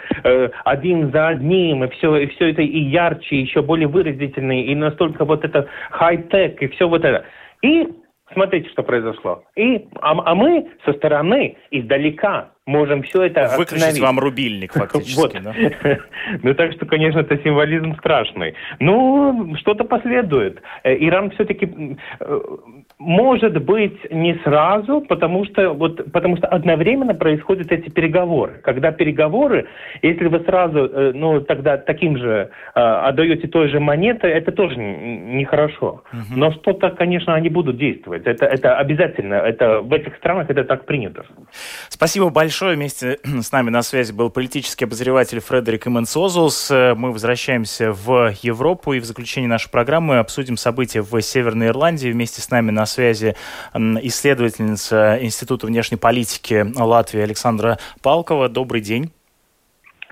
[0.65, 4.75] один за одним, и все, и все это и ярче, и еще более выразительно, и
[4.75, 7.25] настолько вот это хай-тек, и все вот это.
[7.63, 7.89] И
[8.33, 9.45] смотрите, что произошло.
[9.57, 14.03] И, а, а мы со стороны, издалека, можем все это Выключить остановить.
[14.03, 15.37] вам рубильник фактически, вот.
[15.42, 15.53] да?
[16.42, 18.55] ну, так что, конечно, это символизм страшный.
[18.79, 20.62] Ну, что-то последует.
[20.85, 22.40] Э, Иран все-таки э,
[22.98, 28.61] может быть не сразу, потому что, вот, потому что одновременно происходят эти переговоры.
[28.62, 29.66] Когда переговоры,
[30.03, 36.05] если вы сразу, э, ну, тогда таким же отдаете той же монеты, это тоже нехорошо.
[36.12, 36.38] Угу.
[36.38, 38.25] Но что-то, конечно, они будут действовать.
[38.25, 39.35] Это, это обязательно.
[39.35, 41.25] Это, в этих странах это так принято.
[41.88, 42.77] Спасибо большое большое.
[42.77, 46.69] Вместе с нами на связи был политический обозреватель Фредерик Именсозулс.
[46.69, 52.12] Мы возвращаемся в Европу и в заключение нашей программы обсудим события в Северной Ирландии.
[52.12, 53.37] Вместе с нами на связи
[53.75, 58.51] исследовательница Института внешней политики Латвии Александра Палкова.
[58.51, 59.11] Добрый день.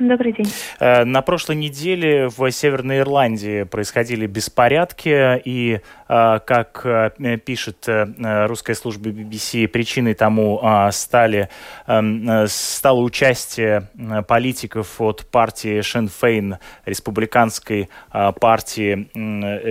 [0.00, 0.50] Добрый день.
[0.78, 8.74] Э, на прошлой неделе в Северной Ирландии происходили беспорядки, и, э, как э, пишет русская
[8.74, 11.50] служба BBC, причиной тому стали,
[11.86, 13.88] эм, стало участие
[14.26, 19.10] политиков от партии Шенфейн, республиканской партии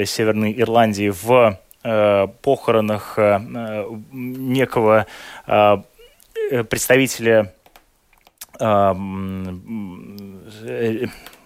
[0.06, 1.58] Северной Ирландии, в
[2.42, 3.18] похоронах
[4.12, 5.06] некого
[6.70, 7.54] представителя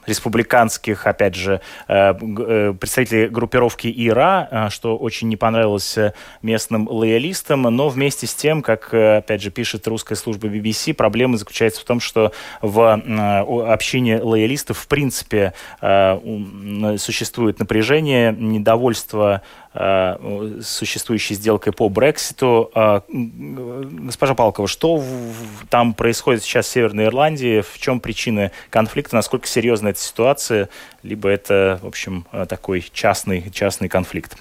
[0.05, 5.97] республиканских, опять же, э, э, представителей группировки ИРА, э, что очень не понравилось
[6.41, 11.81] местным лоялистам, но вместе с тем, как, опять же, пишет русская служба BBC, проблема заключается
[11.81, 12.93] в том, что в
[13.71, 15.53] общине лоялистов, в принципе,
[16.97, 22.71] существует напряжение, недовольство Э, существующей сделкой по Брекситу.
[22.75, 25.01] Э, госпожа Палкова, что
[25.69, 27.61] там происходит сейчас в Северной Ирландии?
[27.61, 29.15] В чем причины конфликта?
[29.15, 30.69] Насколько серьезна эта ситуация?
[31.01, 34.37] Либо это, в общем, э, такой частный, частный конфликт?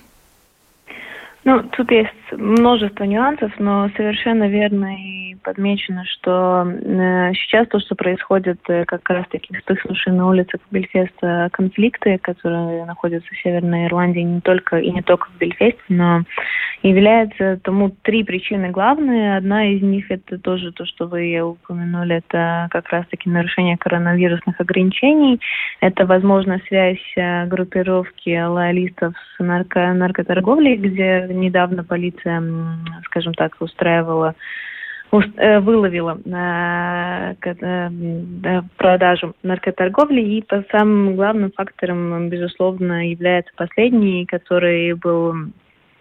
[1.45, 7.95] Ну, тут есть множество нюансов, но совершенно верно и подмечено, что э, сейчас то, что
[7.95, 14.40] происходит э, как раз-таки вспыхнувшие на улицах Бельфеста конфликты, которые находятся в Северной Ирландии не
[14.40, 16.23] только и не только в Бельфесте, но
[16.83, 19.37] является тому три причины главные.
[19.37, 25.40] Одна из них это тоже то, что вы упомянули, это как раз-таки нарушение коронавирусных ограничений,
[25.81, 32.22] это возможно связь э, группировки лоялистов с нарко наркоторговлей, где недавно полиция,
[33.05, 34.35] скажем так, устраивала
[35.13, 40.21] э, выловила э, э, продажу наркоторговли.
[40.21, 45.35] И по самым главным фактором, безусловно, является последний, который был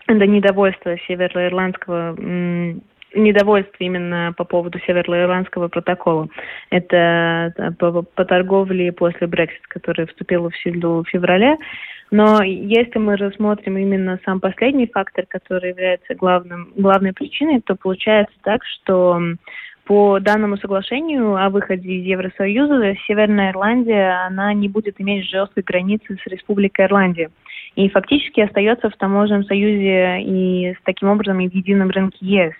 [0.07, 2.15] до недовольства североирландского
[3.13, 6.27] недовольство именно по поводу североирландского протокола.
[6.69, 11.57] Это по, по торговле после Брексит, который вступил в силу в феврале.
[12.11, 18.35] Но если мы рассмотрим именно сам последний фактор, который является главным, главной причиной, то получается
[18.43, 19.17] так, что
[19.85, 26.17] по данному соглашению о выходе из Евросоюза Северная Ирландия она не будет иметь жесткой границы
[26.21, 27.31] с Республикой Ирландия.
[27.75, 32.53] И фактически остается в таможенном союзе и с таким образом и в едином рынке ЕС.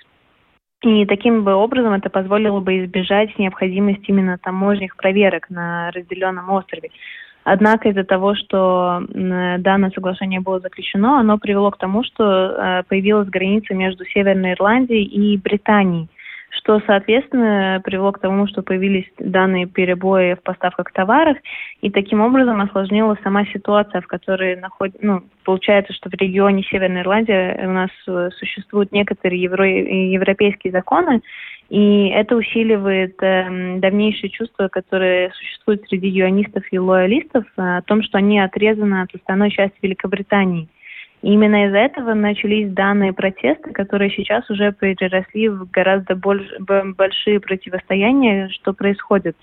[0.83, 6.89] И таким бы образом это позволило бы избежать необходимости именно таможенных проверок на разделенном острове.
[7.43, 13.29] Однако из-за того, что данное соглашение было заключено, оно привело к тому, что э, появилась
[13.29, 16.07] граница между Северной Ирландией и Британией.
[16.51, 21.37] Что, соответственно, привело к тому, что появились данные перебои в поставках товаров,
[21.81, 27.01] и таким образом осложнилась сама ситуация, в которой находится, ну, получается, что в регионе Северной
[27.01, 29.65] Ирландии у нас э, существуют некоторые евро...
[29.65, 31.21] европейские законы,
[31.69, 38.03] и это усиливает э, давнейшие чувства, которые существуют среди юанистов и лоялистов, э, о том,
[38.03, 40.67] что они отрезаны от остальной части Великобритании.
[41.21, 47.39] И именно из-за этого начались данные протесты, которые сейчас уже переросли в гораздо больше, большие
[47.39, 49.35] противостояния, что происходит.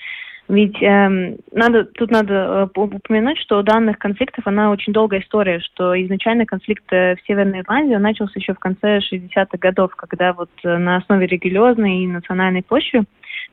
[0.49, 5.61] Ведь э, надо, тут надо э, упомянуть, что у данных конфликтов она очень долгая история,
[5.61, 10.49] что изначально конфликт э, в Северной Ирландии начался еще в конце 60-х годов, когда вот
[10.65, 13.05] э, на основе религиозной и национальной почвы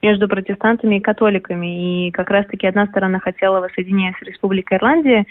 [0.01, 2.07] между протестантами и католиками.
[2.07, 5.25] И как раз-таки одна сторона хотела воссоединения с Республикой Ирландия,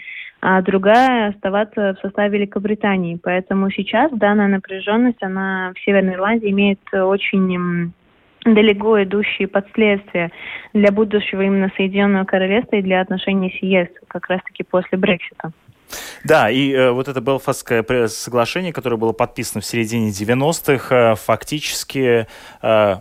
[0.47, 3.19] а другая оставаться в составе Великобритании.
[3.21, 7.91] Поэтому сейчас данная напряженность, она в Северной Ирландии имеет очень
[8.45, 10.29] далеко идущие последствия
[10.71, 15.51] для будущего именно Соединенного Королевства и для отношений с ЕС, как раз-таки после Брексита.
[16.23, 22.27] Да, и э, вот это Белфастское соглашение, которое было подписано в середине 90-х, э, фактически
[22.61, 22.95] э,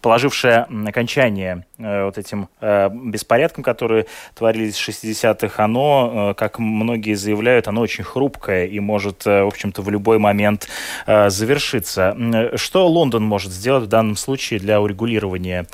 [0.00, 7.14] положившая окончание э, вот этим э, беспорядкам, которые творились в 60-х, оно, э, как многие
[7.14, 10.68] заявляют, оно очень хрупкое и может, в общем-то, в любой момент
[11.06, 12.16] завершиться.
[12.56, 15.66] Что Лондон может сделать в данном случае для урегулирования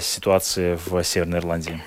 [0.00, 1.80] ситуации в Северной Ирландии?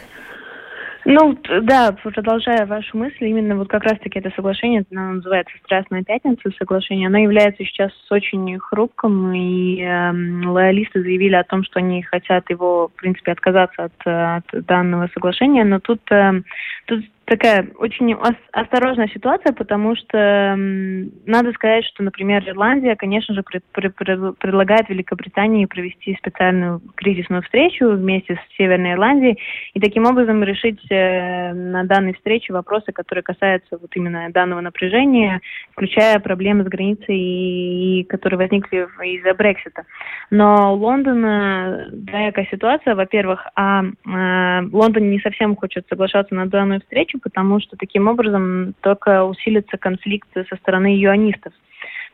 [1.06, 6.50] Ну, да, продолжая вашу мысль, именно вот как раз-таки это соглашение, оно называется «Страстная пятница»
[6.58, 10.12] соглашение, оно является сейчас очень хрупким, и э,
[10.46, 15.66] лоялисты заявили о том, что они хотят его, в принципе, отказаться от, от данного соглашения,
[15.66, 16.42] но тут, э,
[16.86, 18.16] тут такая очень
[18.52, 24.90] осторожная ситуация, потому что надо сказать, что, например, Ирландия, конечно же, пред, пред, пред, предлагает
[24.90, 29.40] Великобритании провести специальную кризисную встречу вместе с Северной Ирландией
[29.74, 35.42] и таким образом решить э, на данной встрече вопросы, которые касаются вот именно данного напряжения,
[35.72, 39.84] включая проблемы с границей, и, и которые возникли из-за Брексита.
[40.30, 46.82] Но у Лондона такая ситуация, во-первых, а, а Лондон не совсем хочет соглашаться на данную
[46.82, 51.54] встречу, потому что таким образом только усилится конфликт со стороны юанистов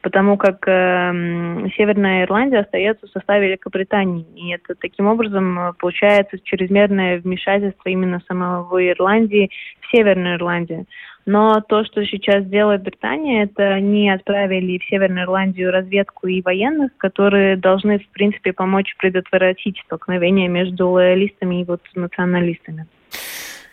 [0.01, 4.25] потому как э, Северная Ирландия остается в составе Великобритании.
[4.35, 10.85] И это таким образом э, получается чрезмерное вмешательство именно самого Ирландии в Северную Ирландию.
[11.25, 16.95] Но то, что сейчас делает Британия, это они отправили в Северную Ирландию разведку и военных,
[16.97, 22.87] которые должны, в принципе, помочь предотвратить столкновение между лоялистами и вот националистами.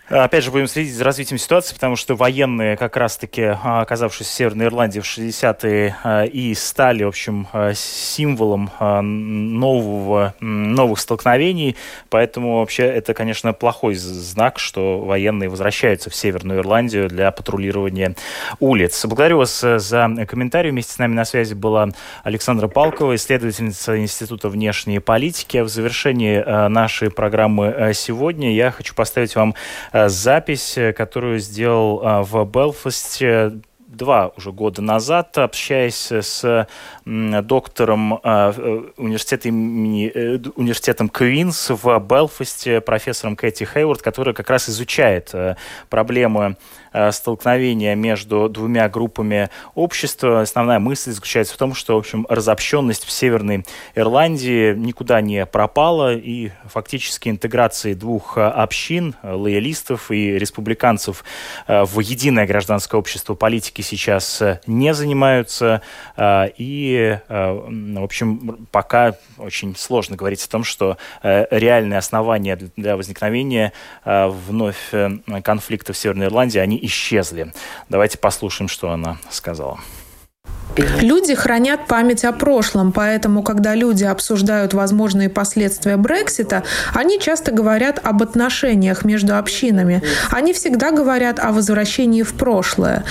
[0.08, 4.30] Опять же, будем следить за развитием ситуации, потому что военные, как раз-таки а, оказавшись в
[4.30, 11.74] Северной Ирландии в 60-е, а, и стали, в общем, а, символом нового, новых столкновений.
[12.08, 18.14] Поэтому вообще это, конечно, плохой знак, что военные возвращаются в Северную Ирландию для патрулирования
[18.60, 19.04] улиц.
[19.06, 20.70] Благодарю вас э, за комментарий.
[20.70, 21.88] Вместе с нами на связи была
[22.22, 25.58] Александра Палкова, исследовательница Института внешней политики.
[25.58, 29.54] В завершении э, нашей программы э, сегодня я хочу поставить вам
[30.08, 36.68] запись, э, которую сделал э, в Белфасте два уже года назад, общаясь с
[37.06, 40.12] доктором университета имени,
[40.54, 45.32] университетом Квинс в Белфасте, профессором Кэти Хейворд, который как раз изучает
[45.88, 46.58] проблемы
[46.96, 50.40] Э, столкновения между двумя группами общества.
[50.40, 56.14] Основная мысль заключается в том, что, в общем, разобщенность в Северной Ирландии никуда не пропала,
[56.14, 61.22] и фактически интеграции двух э, общин, э, лоялистов и республиканцев,
[61.68, 65.82] в единое гражданское общество политики сейчас не занимаются,
[66.18, 73.72] и, в общем, пока очень сложно говорить о том, что реальные основания для возникновения
[74.04, 74.92] вновь
[75.42, 77.52] конфликта в Северной Ирландии, они исчезли.
[77.88, 79.80] Давайте послушаем, что она сказала.
[81.00, 88.00] Люди хранят память о прошлом, поэтому, когда люди обсуждают возможные последствия Брексита, они часто говорят
[88.02, 90.02] об отношениях между общинами.
[90.30, 93.04] Они всегда говорят о возвращении в прошлое.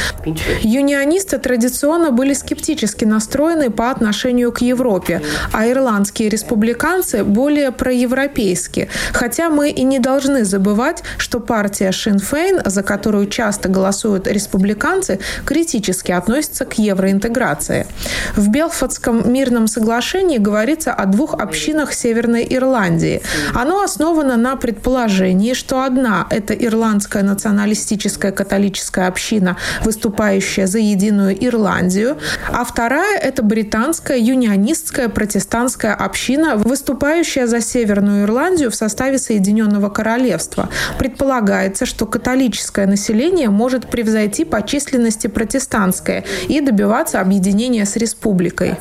[0.62, 8.90] Юнионисты традиционно были скептически настроены по отношению к Европе, а ирландские республиканцы более проевропейски.
[9.12, 15.20] Хотя мы и не должны забывать, что партия Шин Фейн, за которую часто голосуют республиканцы,
[15.46, 17.88] критически относится к евроинтеграции сегрегации.
[18.36, 23.22] В Белфордском мирном соглашении говорится о двух общинах Северной Ирландии.
[23.54, 32.18] Оно основано на предположении, что одна– это ирландская националистическая католическая община, выступающая за единую Ирландию,
[32.52, 40.70] а вторая– это британская юнионистская протестантская община, выступающая за Северную Ирландию в составе Соединенного Королевства.
[41.00, 47.35] Предполагается, что католическое население может превзойти по численности протестантское и добиваться объединения
[47.86, 48.76] с республикой.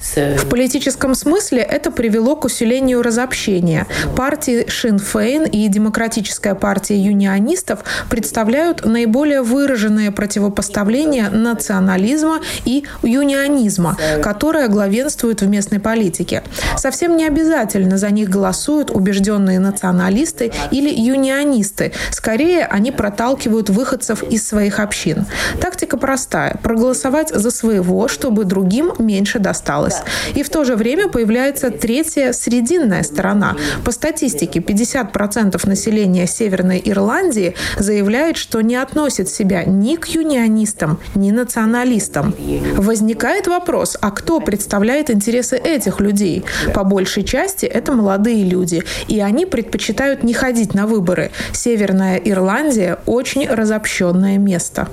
[0.00, 3.86] В политическом смысле это привело к усилению разобщения.
[4.16, 15.42] Партии Шинфейн и Демократическая партия юнионистов представляют наиболее выраженное противопоставление национализма и юнионизма, которое главенствует
[15.42, 16.42] в местной политике.
[16.76, 21.92] Совсем не обязательно за них голосуют убежденные националисты или юнионисты.
[22.10, 25.26] Скорее, они проталкивают выходцев из своих общин.
[25.60, 30.10] Тактика простая– проголосовать за своего, чтобы другим меньше досталось осталось.
[30.34, 33.56] И в то же время появляется третья срединная сторона.
[33.84, 41.30] По статистике, 50% населения Северной Ирландии заявляет, что не относит себя ни к юнионистам, ни
[41.30, 42.34] националистам.
[42.76, 46.44] Возникает вопрос, а кто представляет интересы этих людей?
[46.74, 51.30] По большей части это молодые люди, и они предпочитают не ходить на выборы.
[51.52, 54.88] Северная Ирландия– очень разобщенное место.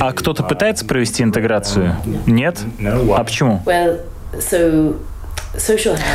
[0.00, 1.96] А кто-то пытается провести интеграцию?
[2.26, 2.60] Нет?
[3.16, 3.62] А почему?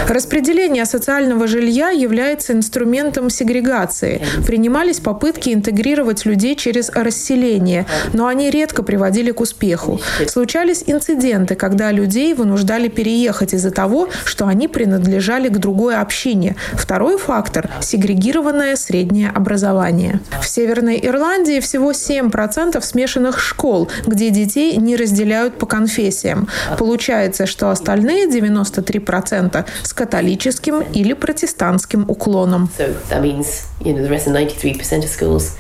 [0.08, 4.22] Распределение социального жилья является инструментом сегрегации.
[4.46, 10.00] Принимались попытки интегрировать людей через расселение, но они редко приводили к успеху.
[10.28, 16.56] Случались инциденты, когда людей вынуждали переехать из-за того, что они принадлежали к другой общине.
[16.74, 20.20] Второй фактор– сегрегированное среднее образование.
[20.42, 26.48] В Северной Ирландии всего 7% смешанных школ, где детей не разделяют по конфессиям.
[26.78, 32.70] Получается, что остальные 93% процента с католическим или протестантским уклоном.
[32.78, 35.58] So that means, you know, the rest of 93% of schools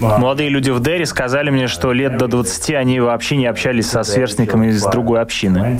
[0.00, 4.02] Молодые люди в Дерри сказали мне, что лет до 20 они вообще не общались со
[4.02, 5.78] сверстниками из другой общины.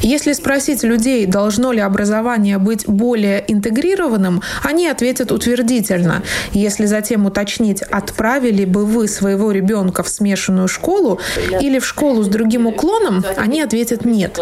[0.00, 6.22] Если спросить людей, должно ли образование быть более интегрированным, они ответят утвердительно.
[6.52, 11.20] Если затем уточнить, отправили бы вы своего ребенка в смешанную школу
[11.60, 14.38] или в школу с другим уклоном, они ответят нет.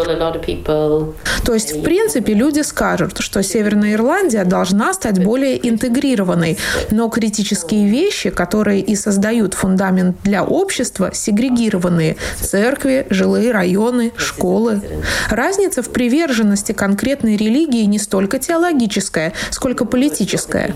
[1.43, 6.57] То есть, в принципе, люди скажут, что Северная Ирландия должна стать более интегрированной,
[6.91, 14.81] но критические вещи, которые и создают фундамент для общества, сегрегированные– церкви, жилые районы, школы.
[15.29, 20.73] Разница в приверженности конкретной религии не столько теологическая, сколько политическая.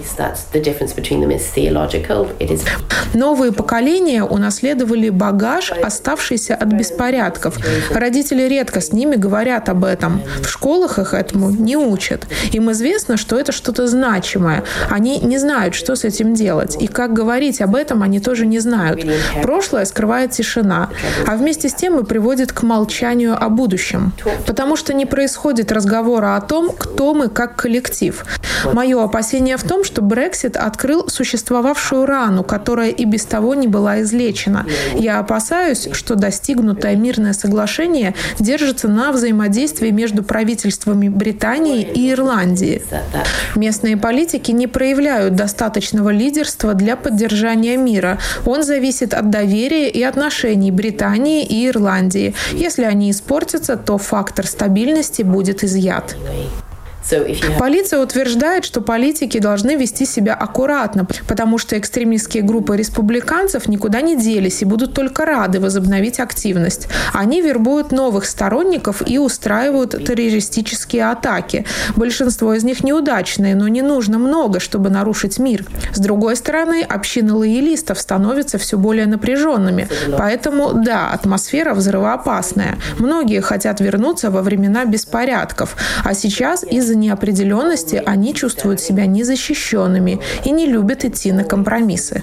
[3.14, 7.58] Новые поколения унаследовали багаж, оставшийся от беспорядков.
[7.92, 10.22] Родители редко с ними говорят об этом.
[10.42, 12.28] В школах их этому не учат.
[12.52, 14.64] Им известно, что это что-то значимое.
[14.90, 16.78] Они не знают, что с этим делать.
[16.80, 19.06] И как говорить об этом, они тоже не знают.
[19.42, 20.90] Прошлое скрывает тишина,
[21.28, 24.14] а вместе с тем и приводит к молчанию о будущем.
[24.46, 28.24] Потому что не происходит разговора о том, кто мы как коллектив.
[28.72, 34.02] Мое опасение в том, что Брексит открыл существовавшую рану, которая и без того не была
[34.02, 34.66] излечена.
[34.96, 42.82] Я опасаюсь, что достигнутое мирное соглашение держится на взаимодействии между правительствами Британии и Ирландии.
[43.56, 48.20] Местные политики не проявляют достаточного лидерства для поддержания мира.
[48.46, 52.34] Он зависит от доверия и отношений Британии и Ирландии.
[52.54, 56.16] Если они испортятся, то фактор стабильности будет изъят.
[57.60, 64.16] Полиция утверждает, что политики должны вести себя аккуратно, потому что экстремистские группы республиканцев никуда не
[64.16, 66.88] делись и будут только рады возобновить активность.
[67.14, 71.66] Они вербуют новых сторонников и устраивают террористические атаки.
[71.96, 75.66] Большинство из них неудачные, но не нужно много, чтобы нарушить мир.
[75.94, 79.88] С другой стороны, общины лоялистов становятся все более напряженными.
[80.18, 82.78] Поэтому, да, атмосфера взрывоопасная.
[82.98, 90.20] Многие хотят вернуться во времена беспорядков, а сейчас из-за из-за неопределенности они чувствуют себя незащищенными
[90.46, 92.22] и не любят идти на компромиссы.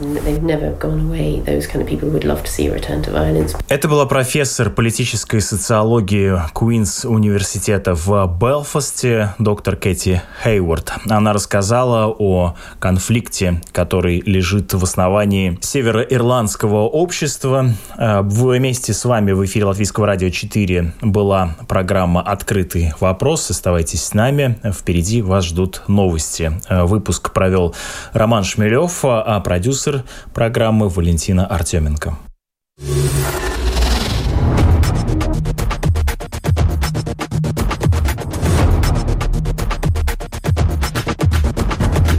[3.69, 10.93] Это была профессор политической социологии Куинс университета в Белфасте, доктор Кэти Хейворд.
[11.09, 17.75] Она рассказала о конфликте, который лежит в основании североирландского общества.
[17.99, 23.51] Э, вместе с вами в эфире Латвийского радио 4 была программа «Открытый вопрос».
[23.51, 24.57] Оставайтесь с нами.
[24.65, 26.53] Впереди вас ждут новости.
[26.69, 27.75] Э, выпуск провел
[28.13, 32.17] Роман Шмелев, а продюсер программы Валентина Артеменко.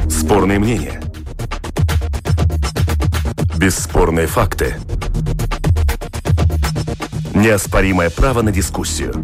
[0.09, 1.01] Спорные мнения.
[3.57, 4.75] Бесспорные факты.
[7.33, 9.23] Неоспоримое право на дискуссию.